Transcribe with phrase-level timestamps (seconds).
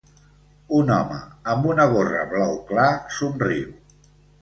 [0.77, 1.19] Un home
[1.53, 2.91] amb una gorra blau clar
[3.23, 3.73] somriu.